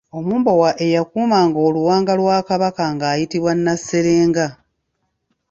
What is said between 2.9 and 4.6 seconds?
nga ayitibwa Nasserenga.